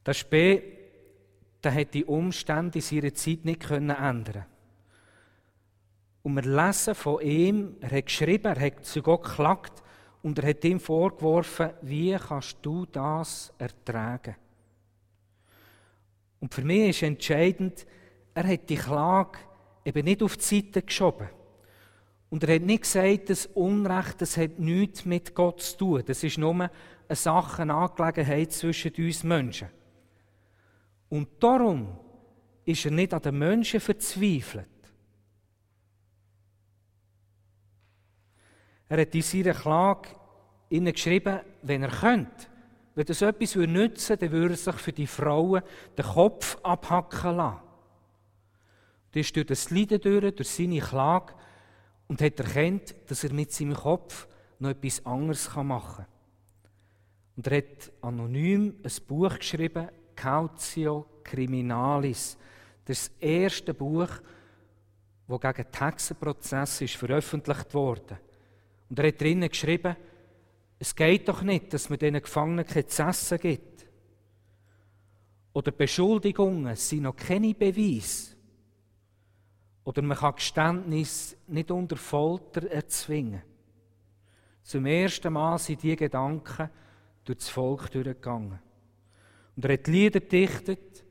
Der 0.06 0.14
Spee, 0.14 0.62
der 1.62 1.74
hat 1.74 1.94
die 1.94 2.04
Umstände 2.04 2.78
in 2.78 2.82
seiner 2.82 3.14
Zeit 3.14 3.44
nicht 3.44 3.68
ändern. 3.70 4.46
Und 6.22 6.34
wir 6.36 6.42
lesen 6.42 6.94
von 6.94 7.20
ihm, 7.20 7.76
er 7.80 7.90
hat 7.90 8.06
geschrieben, 8.06 8.54
er 8.54 8.60
hat 8.60 8.84
zu 8.84 9.02
Gott 9.02 9.24
geklagt 9.24 9.82
und 10.22 10.38
er 10.38 10.50
hat 10.50 10.64
ihm 10.64 10.78
vorgeworfen, 10.78 11.70
wie 11.82 12.16
kannst 12.16 12.58
du 12.62 12.86
das 12.86 13.52
ertragen? 13.58 14.36
Und 16.40 16.54
für 16.54 16.62
mich 16.62 16.90
ist 16.90 17.02
entscheidend, 17.02 17.86
er 18.34 18.46
hat 18.46 18.68
die 18.68 18.76
Klage 18.76 19.38
eben 19.84 20.04
nicht 20.04 20.22
auf 20.22 20.36
die 20.36 20.42
Seite 20.42 20.82
geschoben. 20.82 21.28
Und 22.30 22.44
er 22.44 22.54
hat 22.54 22.62
nicht 22.62 22.84
gesagt, 22.84 23.28
das 23.28 23.46
Unrecht, 23.46 24.20
das 24.20 24.36
hat 24.36 24.58
nichts 24.58 25.04
mit 25.04 25.34
Gott 25.34 25.60
zu 25.60 25.76
tun. 25.76 26.02
Das 26.06 26.24
ist 26.24 26.38
nur 26.38 26.54
eine 26.54 26.70
Sache, 27.10 27.62
eine 27.62 27.74
Angelegenheit 27.74 28.52
zwischen 28.52 28.92
uns 28.96 29.22
Menschen. 29.22 29.68
Und 31.10 31.28
darum 31.40 31.98
ist 32.64 32.84
er 32.86 32.90
nicht 32.90 33.12
an 33.12 33.20
den 33.20 33.38
Menschen 33.38 33.80
verzweifelt, 33.80 34.66
Er 38.92 39.00
hat 39.00 39.14
in 39.14 39.22
seiner 39.22 39.54
Klage 39.54 40.10
geschrieben, 40.68 41.40
wenn 41.62 41.82
er 41.82 41.88
könnte, 41.88 42.46
wenn 42.94 43.06
das 43.06 43.22
etwas 43.22 43.56
nützen 43.56 44.10
würde, 44.10 44.16
dann 44.18 44.32
würde 44.32 44.52
er 44.52 44.58
sich 44.58 44.74
für 44.74 44.92
die 44.92 45.06
Frauen 45.06 45.62
den 45.96 46.04
Kopf 46.04 46.58
abhacken 46.62 47.36
lassen. 47.36 47.60
Er 49.12 49.20
ist 49.22 49.34
durch 49.34 49.46
das 49.46 49.70
Leiden 49.70 49.98
durch, 49.98 50.34
durch 50.34 50.50
seine 50.50 50.80
Klage 50.80 51.32
und 52.06 52.20
hat 52.20 52.38
erkannt, 52.38 52.94
dass 53.06 53.24
er 53.24 53.32
mit 53.32 53.50
seinem 53.50 53.72
Kopf 53.72 54.28
noch 54.58 54.68
etwas 54.68 55.06
anderes 55.06 55.48
machen 55.56 56.04
kann. 56.04 56.06
Und 57.36 57.46
er 57.46 57.56
hat 57.56 57.92
anonym 58.02 58.74
ein 58.84 59.06
Buch 59.08 59.38
geschrieben, 59.38 59.88
Cautio 60.14 61.06
Criminalis. 61.24 62.36
Das 62.84 63.10
erste 63.18 63.72
Buch, 63.72 64.10
das 65.26 65.40
gegen 65.40 65.66
den 65.72 65.80
Hexenprozess 65.80 66.82
ist 66.82 66.96
veröffentlicht 66.96 67.72
wurde. 67.72 68.18
Und 68.92 68.98
er 68.98 69.08
hat 69.08 69.22
drinnen 69.22 69.48
geschrieben, 69.48 69.96
es 70.78 70.94
geht 70.94 71.26
doch 71.26 71.40
nicht, 71.40 71.72
dass 71.72 71.88
man 71.88 71.98
diesen 71.98 72.20
Gefangenen 72.20 72.66
kein 72.66 72.84
essen 72.84 73.38
gibt. 73.38 73.86
Oder 75.54 75.72
Beschuldigungen 75.72 76.76
sind 76.76 77.04
noch 77.04 77.16
keine 77.16 77.54
Beweise. 77.54 78.36
Oder 79.84 80.02
man 80.02 80.18
kann 80.18 80.34
Geständnis 80.34 81.34
nicht 81.46 81.70
unter 81.70 81.96
Folter 81.96 82.70
erzwingen. 82.70 83.40
Zum 84.62 84.84
ersten 84.84 85.32
Mal 85.32 85.58
sind 85.58 85.82
diese 85.82 85.96
Gedanken 85.96 86.68
durch 87.24 87.38
das 87.38 87.48
Volk 87.48 87.90
durchgegangen. 87.92 88.58
Und 89.56 89.64
er 89.64 89.72
hat 89.72 89.86
Lieder 89.86 90.20
dichtet. 90.20 91.02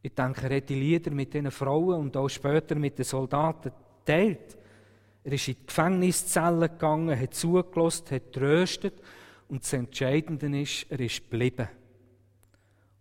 Ich 0.00 0.14
denke, 0.14 0.48
er 0.48 0.56
hat 0.56 0.70
die 0.70 0.80
Lieder 0.80 1.10
mit 1.10 1.34
den 1.34 1.50
Frauen 1.50 2.00
und 2.00 2.16
auch 2.16 2.30
später 2.30 2.76
mit 2.76 2.96
den 2.96 3.04
Soldaten 3.04 3.72
teilt. 4.06 4.56
Er 5.24 5.32
ist 5.32 5.48
in 5.48 5.54
die 5.54 5.66
Gefängniszellen 5.66 6.60
gegangen, 6.60 7.18
hat 7.18 7.34
zugelassen, 7.34 8.10
hat 8.10 8.32
tröstet 8.32 8.94
und 9.48 9.62
das 9.62 9.72
Entscheidende 9.72 10.60
ist, 10.60 10.86
er 10.90 11.00
ist 11.00 11.22
geblieben. 11.22 11.68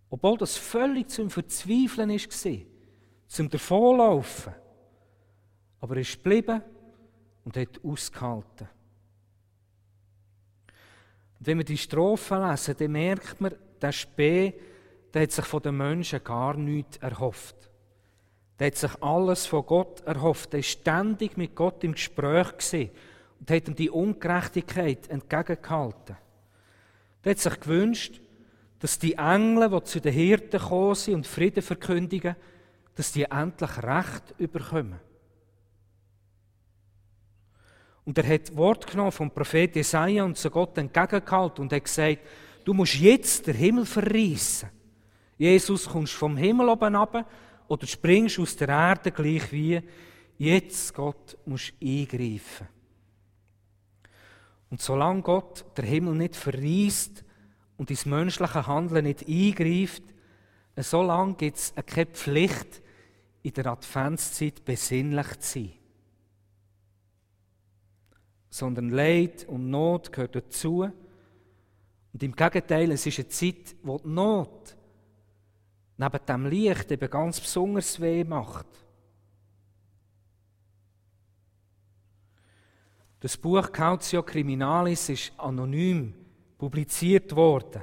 Obwohl 0.10 0.38
das 0.38 0.56
völlig 0.56 1.10
zum 1.10 1.30
Verzweifeln 1.30 2.10
war, 2.10 2.60
zum 3.28 3.50
Davonlaufen. 3.50 4.54
Aber 5.82 5.96
er 5.96 6.02
ist 6.02 6.24
geblieben 6.24 6.62
und 7.44 7.58
hat 7.58 7.84
ausgehalten. 7.84 8.70
Und 11.40 11.48
wenn 11.48 11.58
wir 11.58 11.66
die 11.66 11.78
Strophen 11.78 12.48
lesen, 12.48 12.76
dann 12.78 12.92
merkt 12.92 13.42
man, 13.42 13.54
der 13.82 13.92
Spee, 13.92 14.54
der 15.14 15.24
hat 15.24 15.32
sich 15.32 15.46
von 15.46 15.62
den 15.62 15.76
Menschen 15.76 16.24
gar 16.24 16.56
nichts 16.56 16.98
erhofft. 16.98 17.70
Der 18.60 18.68
hat 18.68 18.76
sich 18.76 19.02
alles 19.02 19.46
von 19.46 19.66
Gott 19.66 20.02
erhofft. 20.02 20.54
Der 20.54 20.60
war 20.60 20.64
ständig 20.64 21.38
mit 21.38 21.56
Gott 21.56 21.84
im 21.84 21.94
Gespräch 21.94 22.92
und 23.40 23.52
hat 23.52 23.68
ihm 23.68 23.76
die 23.76 23.90
Ungerechtigkeit 23.90 25.10
entgegengehalten. 25.10 26.18
Der 27.24 27.32
hat 27.32 27.40
sich 27.40 27.60
gewünscht, 27.60 28.22
dass 28.80 29.00
die 29.00 29.14
Engel, 29.14 29.70
die 29.70 29.84
zu 29.84 30.02
den 30.02 30.14
Hirten 30.14 30.60
gekommen 30.60 30.96
sind 30.96 31.16
und 31.16 31.28
Frieden 31.28 31.64
verkündigen, 31.64 32.36
dass 32.96 33.12
die 33.12 33.24
endlich 33.24 33.82
Recht 33.82 34.36
überkommen. 34.38 35.00
Und 38.06 38.18
er 38.18 38.28
hat 38.28 38.56
Wort 38.56 38.86
genommen 38.88 39.12
vom 39.12 39.32
Prophet 39.32 39.76
Jesaja 39.76 40.24
und 40.24 40.38
zu 40.38 40.50
Gott 40.50 40.78
entgegengehalten 40.78 41.64
und 41.64 41.74
hat 41.74 41.86
gesagt, 41.86 42.20
du 42.66 42.74
musst 42.74 42.96
jetzt 42.96 43.48
den 43.48 43.56
Himmel 43.56 43.86
verreissen. 43.86 44.70
Jesus, 45.38 45.90
kommst 45.90 46.14
vom 46.14 46.36
Himmel 46.36 46.70
oben 46.70 46.96
runter 46.96 47.26
oder 47.74 47.88
springst 47.88 48.40
aus 48.40 48.56
der 48.56 48.70
Erde 48.70 49.12
gleich 49.12 49.52
wie. 49.52 49.82
Jetzt, 50.38 50.94
Gott, 50.94 51.38
musst 51.46 51.74
eingreifen. 51.82 52.68
Und 54.70 54.82
solange 54.82 55.22
Gott 55.22 55.66
der 55.78 55.86
Himmel 55.86 56.16
nicht 56.16 56.36
verreist 56.36 57.24
und 57.78 57.92
ins 57.92 58.06
menschliche 58.06 58.66
Handeln 58.66 59.06
nicht 59.06 59.28
eingreift, 59.28 60.04
solange 60.78 61.36
gibt 61.36 61.58
es 61.58 61.74
keine 61.86 62.08
Pflicht, 62.08 62.82
in 63.44 63.54
der 63.54 63.68
Adventszeit 63.68 64.64
besinnlich 64.66 65.40
zu 65.40 65.60
sein 65.60 65.74
sondern 68.54 68.90
Leid 68.90 69.48
und 69.50 69.72
Not 69.72 70.12
gehört 70.12 70.36
dazu. 70.36 70.84
Und 72.14 72.24
im 72.24 72.36
Gegenteil, 72.36 72.92
es 72.92 73.06
ist 73.08 73.18
eine 73.18 73.28
Zeit, 73.28 73.76
wo 73.82 73.98
die 73.98 74.08
Not 74.08 74.76
neben 75.98 76.26
dem 76.26 76.46
Licht 76.48 76.92
eben 76.92 77.10
ganz 77.10 77.40
besonders 77.40 78.00
weh 78.00 78.24
macht. 78.24 78.68
Das 83.20 83.38
Buch 83.38 83.72
Cautio 83.72 84.22
Criminalis 84.22 85.08
ist 85.10 85.32
anonym 85.38 86.14
publiziert 86.58 87.34
worden. 87.36 87.82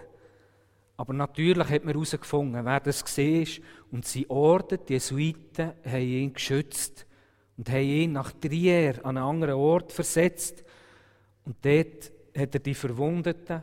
Aber 0.99 1.15
natürlich 1.15 1.67
hat 1.67 1.83
man 1.83 1.95
herausgefunden, 1.95 2.63
wer 2.63 2.81
das 2.81 3.03
gesehen 3.03 3.43
ist. 3.45 3.63
Und 3.91 4.05
sie 4.05 4.29
Orden, 4.29 4.81
die 4.87 4.93
Jesuiten, 4.93 5.73
haben 5.83 6.03
ihn 6.03 6.35
geschützt 6.35 7.07
und 7.57 7.71
haben 7.71 7.85
ihn 7.85 8.13
nach 8.13 8.33
Trier 8.33 8.99
an 9.03 9.17
einen 9.17 9.27
anderen 9.27 9.55
Ort 9.55 9.93
versetzt. 9.93 10.63
Und 11.47 11.57
dort 11.65 12.13
hat 12.37 12.55
er 12.55 12.61
die 12.61 12.75
Verwundeten, 12.75 13.63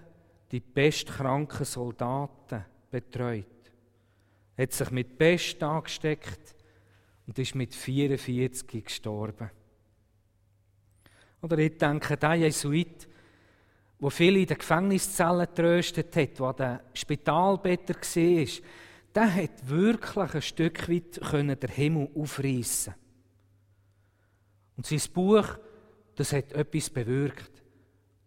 die 0.51 0.61
bestkranken 0.61 1.65
Soldaten 1.65 2.65
betreut. 2.89 3.56
Hat 4.57 4.73
sich 4.73 4.91
mit 4.91 5.17
Pest 5.17 5.61
angesteckt 5.61 6.55
und 7.27 7.37
ist 7.37 7.55
mit 7.55 7.75
44 7.75 8.85
gestorben. 8.85 9.51
Oder 11.41 11.57
ich 11.59 11.77
denke, 11.77 12.17
der 12.17 12.35
Jesuit, 12.35 13.07
der 13.99 14.09
viele 14.09 14.39
in 14.39 14.47
den 14.47 14.57
Gefängniszellen 14.57 15.47
tröstet 15.53 16.15
hat, 16.15 16.39
der 16.39 16.53
der 16.53 16.83
Spitalbetter 16.93 17.93
war, 17.93 18.47
der 19.15 19.35
hat 19.35 19.69
wirklich 19.69 20.33
ein 20.33 20.41
Stück 20.41 20.89
weit 20.89 21.33
den 21.63 21.69
Himmel 21.69 22.09
aufreißen 22.15 22.93
und 24.77 24.85
sein 24.85 25.01
Buch, 25.11 25.57
das 26.15 26.31
hat 26.31 26.53
etwas 26.53 26.89
bewirkt, 26.89 27.63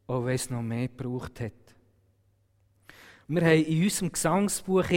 auch 0.09 0.25
wenn 0.25 0.35
es 0.35 0.51
noch 0.51 0.63
mehr 0.63 0.89
gebraucht 0.89 1.41
hat. 1.41 1.53
Wir 3.29 3.43
haben 3.43 3.65
in 3.65 3.85
unserem 3.85 4.13
Gesangsbuch 4.13 4.91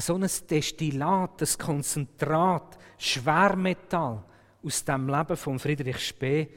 so 0.00 0.14
ein 0.14 0.28
Destillat, 0.50 1.40
ein 1.40 1.58
Konzentrat, 1.58 2.78
Schwermetall 2.98 4.24
aus 4.62 4.84
dem 4.84 5.08
Leben 5.08 5.36
von 5.36 5.58
Friedrich 5.58 5.98
Spee. 5.98 6.48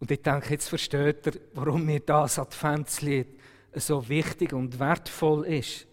Und 0.00 0.10
ich 0.10 0.22
denke, 0.22 0.50
jetzt 0.50 0.68
versteht 0.68 1.26
ihr, 1.26 1.40
warum 1.54 1.84
mir 1.84 2.00
das 2.00 2.38
Adventslied 2.38 3.38
so 3.74 4.08
wichtig 4.08 4.52
und 4.52 4.78
wertvoll 4.78 5.46
ist. 5.46 5.86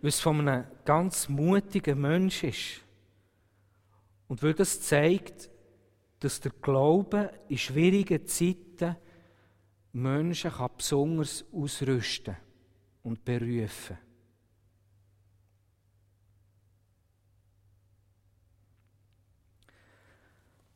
Weil 0.00 0.08
es 0.08 0.20
von 0.20 0.46
einem 0.46 0.64
ganz 0.84 1.28
mutigen 1.28 2.00
Mensch 2.00 2.44
ist. 2.44 2.82
Und 4.28 4.42
weil 4.42 4.54
das 4.54 4.80
zeigt, 4.80 5.50
dass 6.20 6.40
der 6.40 6.52
Glaube 6.62 7.30
in 7.48 7.58
schwierigen 7.58 8.26
Zeiten 8.26 8.96
Menschen 9.92 10.52
kann 10.52 10.70
besonders 10.76 11.44
ausrüsten 11.52 12.36
und 13.02 13.24
berufen. 13.24 13.98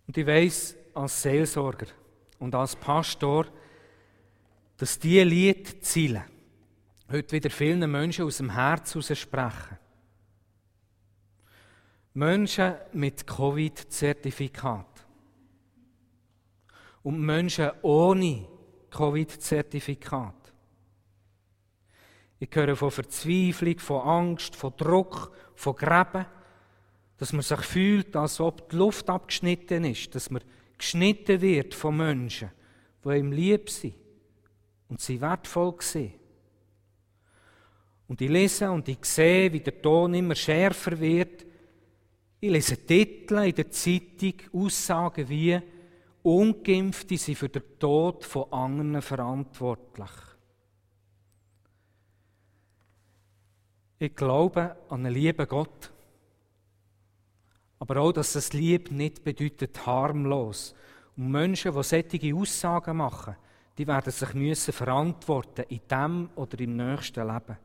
Und 0.07 0.17
ich 0.17 0.27
weiß 0.27 0.77
als 0.95 1.23
Seelsorger 1.23 1.87
und 2.39 2.55
als 2.55 2.77
Pastor, 2.77 3.47
dass 4.77 4.99
diese 4.99 5.23
Liedziele 5.25 6.25
heute 7.11 7.33
wieder 7.33 7.51
vielen 7.51 7.91
Menschen 7.91 8.25
aus 8.25 8.39
dem 8.39 8.51
Herz 8.51 8.95
heraus 8.95 9.19
sprechen. 9.19 9.79
Menschen 12.15 12.75
mit 12.93 13.27
Covid-Zertifikat 13.27 14.87
und 17.03 17.21
Menschen 17.21 17.71
ohne 17.83 18.47
Covid-Zertifikat. 18.91 20.35
Ich 22.39 22.55
höre 22.55 22.77
von 22.77 22.91
Verzweiflung, 22.91 23.79
von 23.79 24.03
Angst, 24.03 24.55
von 24.55 24.77
Druck, 24.77 25.33
von 25.55 25.75
Gräben, 25.75 26.27
dass 27.19 27.33
man 27.33 27.43
sich 27.43 27.61
fühlt, 27.61 28.17
als 28.17 28.41
ob 28.41 28.69
die 28.71 28.77
Luft 28.77 29.09
abgeschnitten 29.09 29.85
ist, 29.85 30.15
dass 30.15 30.31
man 30.31 30.43
geschnitten 30.77 31.41
wird 31.41 31.75
von 31.75 31.97
Menschen, 31.97 32.51
die 33.05 33.17
ihm 33.17 33.33
lieb 33.33 33.71
sind 33.71 33.95
und 34.89 35.01
sie 35.01 35.21
wertvoll 35.21 35.75
sehen. 35.81 36.15
Und 38.07 38.21
ich 38.21 38.29
lese 38.29 38.71
und 38.71 38.89
ich 38.89 39.05
sehe, 39.05 39.53
wie 39.53 39.61
der 39.61 39.81
Ton 39.81 40.15
immer 40.15 40.35
schärfer 40.35 40.99
wird. 41.01 41.47
Ich 42.41 42.51
lese 42.51 42.77
Titel 42.77 43.39
in 43.39 43.55
der 43.55 43.71
Zeitung, 43.71 44.35
Aussagen 44.53 45.29
wie 45.29 45.59
Ungeimpfte 46.23 47.17
sind 47.17 47.37
für 47.37 47.49
den 47.49 47.63
Tod 47.79 48.25
von 48.25 48.53
anderen 48.53 49.03
verantwortlich. 49.03 50.11
Ich 53.99 54.15
glaube 54.15 54.77
an 54.89 55.07
einen 55.07 55.15
lieben 55.15 55.49
Gott. 55.49 55.94
Aber 57.85 58.01
auch, 58.01 58.13
dass 58.13 58.33
das 58.33 58.55
Lieb 58.55 58.91
nicht 58.91 59.23
bedeutet 59.23 59.85
harmlos. 59.85 60.75
Und 61.19 61.31
Menschen, 61.31 61.75
die 61.75 61.83
solche 61.83 62.35
Aussagen 62.35 62.97
machen, 62.97 63.37
die 63.77 63.87
werden 63.87 64.11
sich 64.11 64.33
müssen 64.33 64.73
verantworten 64.73 65.67
in 65.69 65.83
dem 65.91 66.31
oder 66.35 66.59
im 66.61 66.77
nächsten 66.77 67.29
Leben. 67.29 67.59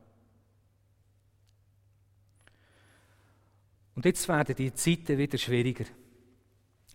Und 3.94 4.04
jetzt 4.04 4.28
werden 4.28 4.54
die 4.54 4.74
Zeiten 4.74 5.16
wieder 5.16 5.38
schwieriger. 5.38 5.86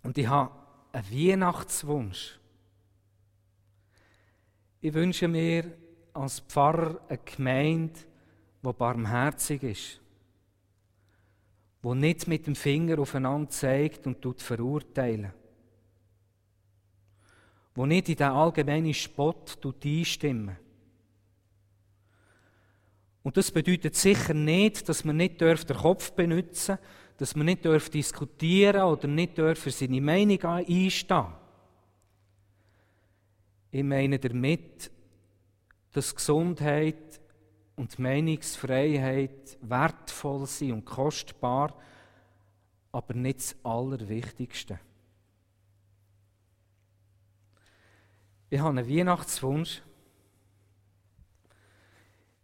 Und 0.04 0.20
ich 0.20 0.28
habe 0.28 0.52
ein 0.92 1.12
Weihnachtswunsch. 1.12 2.40
Ich 4.82 4.94
wünsche 4.94 5.28
mir 5.28 5.76
als 6.14 6.42
Pfarrer 6.42 7.02
eine 7.10 7.18
Gemeinde, 7.26 8.00
die 8.62 8.74
barmherzig 8.74 9.64
ist, 9.64 10.00
die 11.86 12.00
nicht 12.00 12.28
mit 12.28 12.48
dem 12.48 12.56
Finger 12.56 12.98
aufeinander 12.98 13.50
zeigt 13.50 14.08
und 14.08 14.22
tut 14.22 14.42
verurteilen, 14.42 15.32
die 17.76 17.86
nicht 17.86 18.10
in 18.10 18.16
den 18.16 18.28
allgemeinen 18.28 18.94
Spott 18.94 19.60
einstimmen. 19.84 20.58
Und 23.22 23.38
das 23.38 23.52
bedeutet 23.52 23.96
sicher 23.96 24.34
nicht, 24.34 24.88
dass 24.90 25.04
man 25.04 25.18
nicht 25.18 25.42
den 25.42 25.58
Kopf 25.58 26.12
benutzen 26.12 26.78
darf, 26.78 26.90
dass 27.18 27.36
man 27.36 27.46
nicht 27.46 27.66
diskutieren 27.66 28.82
oder 28.82 29.08
nicht 29.08 29.36
für 29.36 29.72
seine 29.72 30.02
Meinung 30.02 30.44
einstehen 30.44 31.28
Ich 33.72 33.84
meine 33.84 34.20
damit, 34.20 34.92
dass 35.92 36.16
Gesundheit 36.16 37.22
und 37.76 38.00
Meinungsfreiheit 38.00 39.58
wertvoll 39.62 40.48
sind 40.48 40.72
und 40.72 40.86
kostbar, 40.86 41.74
aber 42.92 43.14
nicht 43.14 43.40
das 43.40 43.56
Allerwichtigste. 43.64 44.80
Ich 48.50 48.60
habe 48.60 48.70
einen 48.70 48.90
Weihnachtswunsch. 48.90 49.82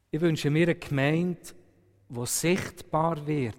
Ich 0.10 0.20
wünsche 0.20 0.50
mir 0.50 0.64
eine 0.64 0.76
Gemeinde, 0.76 1.40
wo 2.10 2.26
sichtbar 2.26 3.26
wird, 3.26 3.56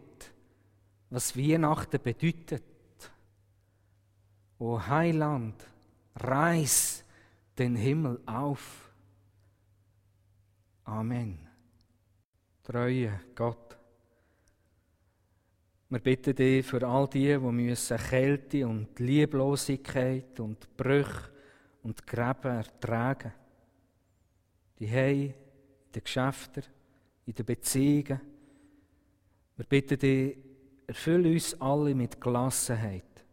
was 1.09 1.37
Weihnachten 1.37 2.03
bedeutet. 2.03 2.63
O 4.59 4.79
Heiland, 4.79 5.55
reiß 6.17 7.05
den 7.59 7.77
Himmel 7.77 8.21
auf. 8.27 8.91
Amen. 10.85 11.52
Treue 12.63 13.21
Gott. 13.35 13.77
Wir 15.89 15.99
bitten 15.99 16.35
dich 16.35 16.65
für 16.65 16.87
all 16.87 17.09
die, 17.09 17.27
die 17.27 17.39
müssen 17.39 17.99
Kälte 17.99 18.67
und 18.67 18.99
Lieblosigkeit 18.99 20.39
und 20.41 20.77
Brüche 20.77 21.31
und 21.83 22.07
Gräben 22.07 22.57
ertragen. 22.57 23.33
Die 24.79 24.89
Hei, 24.89 25.13
in 25.13 25.93
den 25.93 26.05
Geschäften, 26.05 26.63
in 27.27 27.35
den 27.35 27.45
Beziehungen. 27.45 28.21
Wir 29.57 29.67
bitten 29.67 29.99
dich, 29.99 30.39
erfülle 30.87 31.31
uns 31.31 31.61
alle 31.61 31.95
mit 31.95 32.21
Gelassenheit, 32.21 33.25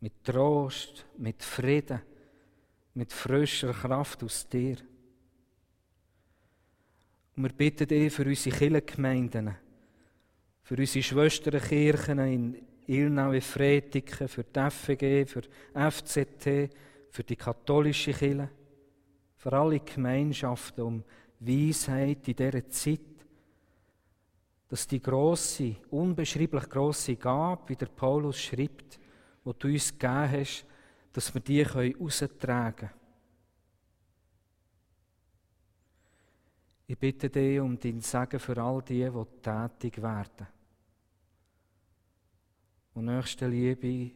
mit 0.00 0.22
Trost, 0.22 1.06
mit 1.16 1.42
Frieden, 1.42 2.02
mit 2.94 3.12
frischer 3.12 3.72
Kraft 3.72 4.22
aus 4.22 4.48
dir. 4.48 4.76
Und 7.36 7.44
wir 7.44 7.52
bitten 7.52 7.88
dich 7.88 8.12
für 8.12 8.24
unsere 8.24 8.56
Kirchengemeinden, 8.56 9.54
für 10.62 10.76
unsere 10.76 11.02
Schwesternkirchen 11.02 12.18
in 12.18 12.62
Ilnau, 12.86 13.40
Fretiken, 13.40 14.28
für 14.28 14.44
die 14.44 14.70
FG, 14.70 15.26
für 15.26 15.42
FCT, 15.74 16.70
für 17.10 17.24
die 17.24 17.36
katholische 17.36 18.12
Kirche, 18.12 18.50
für 19.36 19.52
alle 19.52 19.80
Gemeinschaften 19.80 20.82
um 20.82 21.04
Weisheit 21.40 22.28
in 22.28 22.36
dieser 22.36 22.68
Zeit, 22.68 23.00
dass 24.68 24.86
die 24.86 25.02
große, 25.02 25.76
unbeschreiblich 25.90 26.68
große 26.68 27.16
Gabe, 27.16 27.62
wie 27.68 27.76
der 27.76 27.86
Paulus 27.86 28.40
schreibt, 28.40 28.98
wo 29.44 29.52
du 29.52 29.68
uns 29.68 29.90
gegeben 29.90 30.30
hast, 30.30 30.64
dass 31.12 31.34
wir 31.34 31.40
die 31.40 31.64
heraustragen 31.64 32.88
können. 32.88 33.01
Ich 36.86 36.98
bitte 36.98 37.30
dich 37.30 37.60
um 37.60 37.78
dein 37.78 38.00
Segen 38.00 38.38
für 38.38 38.62
all 38.62 38.82
die, 38.82 39.08
die 39.08 39.40
tätig 39.42 40.02
werden. 40.02 40.46
Und 42.94 43.06
nächste 43.06 43.46
Liebe 43.46 44.10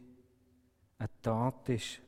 eine 0.99 1.09
Tat 1.21 1.69
ist, 1.69 2.01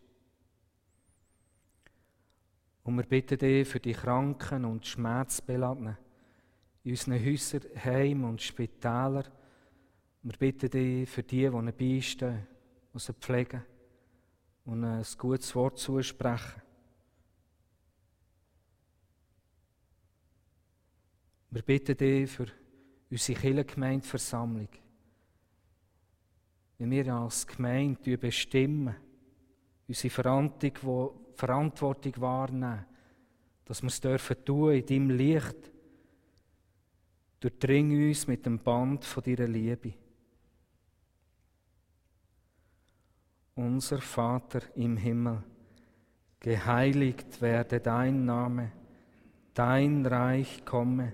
und 2.84 2.98
wir 2.98 3.04
bitten 3.04 3.38
dich 3.38 3.67
für 3.67 3.80
die 3.80 3.93
Kranken 3.93 4.65
und 4.65 4.84
Schmerzbeladenen 4.84 5.95
in 6.84 6.91
unseren 6.91 7.24
Häusern, 7.24 7.62
Heimen 7.84 8.24
und 8.24 8.41
Spitälern. 8.41 9.28
Wir 10.24 10.38
bitten 10.38 10.72
dich 10.72 11.08
für 11.08 11.22
die, 11.22 11.48
die 11.50 11.72
beistehen, 11.72 12.48
die 12.91 13.00
sie 13.00 13.13
pflegen 13.13 13.63
und 14.65 14.84
ein 14.84 15.06
gutes 15.19 15.54
Wort 15.56 15.78
zusprechen. 15.78 16.63
Wir 21.51 21.63
bitten 21.63 21.97
dich 21.97 22.29
für 22.29 22.45
unsere 23.09 23.39
Kirchengemeindeversammlung, 23.39 24.67
wie 26.77 26.91
wir 26.91 27.13
als 27.13 27.47
Gemeinde 27.47 28.17
bestimmen, 28.19 28.95
unsere 29.88 30.12
Verantwortung, 31.35 32.13
wahrnehmen, 32.17 32.85
dass 33.65 33.81
wir 33.81 33.88
es 33.88 33.99
dürfen 33.99 34.45
tun 34.45 34.73
in 34.73 34.85
deinem 34.85 35.09
Licht. 35.09 35.71
Durchdring 37.39 38.09
uns 38.09 38.27
mit 38.27 38.45
dem 38.45 38.59
Band 38.59 39.05
von 39.05 39.23
deiner 39.23 39.47
Liebe. 39.47 39.93
Unser 43.55 43.99
Vater 44.01 44.62
im 44.75 44.97
Himmel, 44.97 45.43
geheiligt 46.39 47.41
werde 47.41 47.79
dein 47.79 48.25
Name, 48.25 48.71
dein 49.53 50.05
Reich 50.05 50.63
komme, 50.63 51.13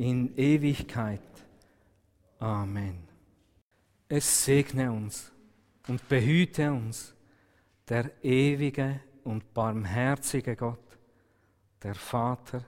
in 0.00 0.34
Ewigkeit. 0.34 1.20
Amen. 2.38 3.06
Es 4.08 4.46
segne 4.46 4.90
uns 4.90 5.30
und 5.88 6.08
behüte 6.08 6.72
uns 6.72 7.14
der 7.86 8.10
ewige 8.24 9.00
und 9.24 9.52
barmherzige 9.52 10.56
Gott, 10.56 10.98
der 11.82 11.94
Vater, 11.94 12.64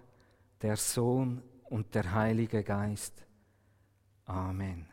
der 0.60 0.76
Sohn 0.76 1.42
und 1.70 1.94
der 1.94 2.12
Heilige 2.12 2.62
Geist. 2.62 3.24
Amen. 4.26 4.91